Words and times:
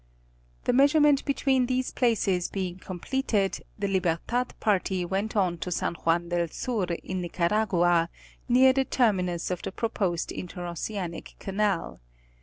.The 0.63 0.73
measurement 0.73 1.23
between 1.25 1.67
these 1.67 1.91
places 1.91 2.49
bemg 2.49 2.81
com 2.81 2.99
pleted, 2.99 3.61
the 3.77 3.87
Libertad 3.87 4.59
party 4.59 5.05
went 5.05 5.35
on 5.35 5.59
to 5.59 5.69
San 5.71 5.93
Juan 5.93 6.29
del 6.29 6.47
Sur, 6.47 6.85
in 7.03 7.21
Nica 7.21 7.47
ragua, 7.51 8.09
near 8.49 8.73
the 8.73 8.83
terminus 8.85 9.51
of 9.51 9.61
the 9.61 9.71
proposed 9.71 10.31
interoceanic 10.31 11.35
canal. 11.37 11.99